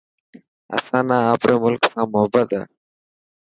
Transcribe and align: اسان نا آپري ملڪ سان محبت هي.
اسان 0.75 1.03
نا 1.09 1.17
آپري 1.33 1.55
ملڪ 1.63 1.81
سان 1.89 2.03
محبت 2.13 2.47
هي. 2.57 2.61